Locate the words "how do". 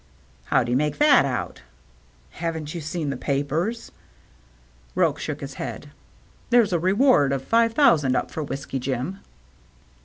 0.45-0.71